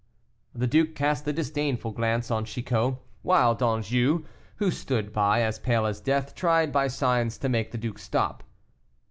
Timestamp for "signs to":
6.87-7.49